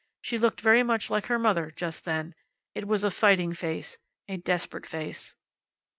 [0.23, 2.33] She looked very much like her mother, just then.
[2.73, 3.99] It was a fighting face.
[4.27, 5.35] A desperate face.